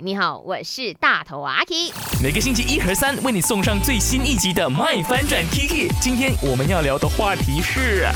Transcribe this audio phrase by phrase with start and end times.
[0.00, 1.92] 你好，我是大头阿 K。
[2.22, 5.90] 每个星期一和三为你送上最新一集的《麦翻转 Kiki》。
[6.00, 8.08] 今天我们要聊的话题是：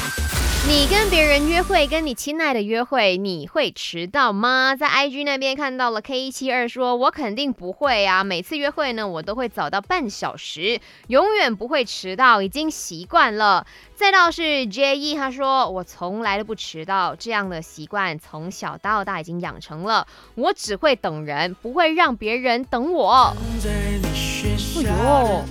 [0.68, 4.74] 你跟别人约会，跟你亲爱的约会，你会迟到吗？
[4.74, 13.64] 在 IG 那边看到了 K 一七二说，我肯定不会啊，每次约会呢，我都会早到半小时，永远不会迟到，已经习惯了。
[13.94, 20.04] 再到是 J E，他说我从来都不迟到，这样的习惯从小到大已经养成了。
[20.34, 23.36] 我只会等人，不会让别人等我。
[23.64, 25.44] 哎呦，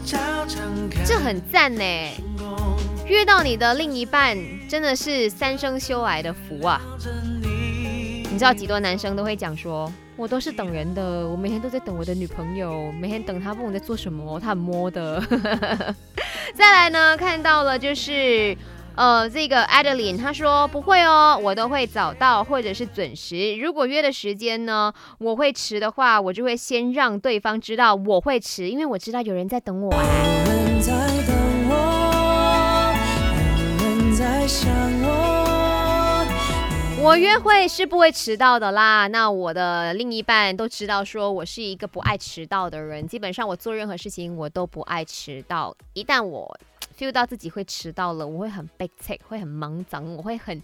[1.06, 1.82] 这很赞呢！
[3.08, 4.36] 遇到你的另一半
[4.68, 6.82] 真的是三生修来的福啊！
[8.32, 15.22] 你知道几多男生都会讲说，我都是等人的，我每天都在等我的女朋友，每天等她，问我在做什么，她很摸的。
[16.56, 18.58] 再来呢，看到了就是，
[18.96, 23.56] 呃，这个 Adeline，她说不会哦，我都会早到或者是准时。
[23.58, 30.04] 如果约的时间呢，我会迟的话，我就会先让对方知道我会迟，因为我知道有人在等我啊。
[37.06, 39.06] 我约会是不会迟到的啦。
[39.06, 43.08] 那我的另一半都知道，说我是一个不爱迟到的人。
[43.08, 45.78] 基本上我做任何事情我都不爱迟到。
[45.94, 46.60] 一旦我
[46.98, 50.60] feel 到自己会迟到了，我会很悲催，会很忙脏，我会很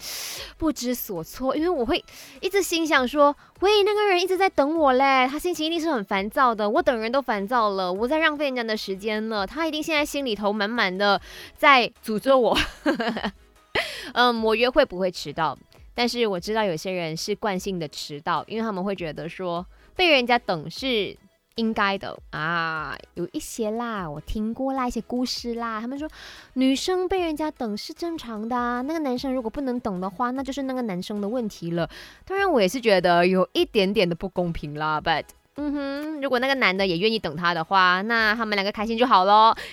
[0.58, 2.04] 不知所措，因为我会
[2.42, 6.68] 一直心想说，喂，那个人一直在等我嘞，他心情一定是很烦躁的。
[6.68, 11.22] 我等人都烦躁了，我在浪费人家的时间了，他一定现在心里头满满的
[11.56, 12.58] 在诅咒我。
[14.14, 15.56] 嗯，我约会不会迟到。
[16.02, 19.64] 但是我知道有些人是惯性的迟到，因为他们会觉得说
[19.96, 21.16] 被人家等是
[21.58, 22.98] 应该的啊。
[23.14, 26.10] 有一些啦，我听过啦一些故事啦，他们说
[26.54, 31.88] 女生被人家等是正常的，那个男生如果不能等的话，那就是那个男生的问题了。
[32.26, 35.00] 当然，我也是觉得有一点点的不公平啦。
[35.00, 35.26] But
[35.58, 39.54] 嗯哼，如果那个男的也愿意等他的话，那他们两个开心就好喽。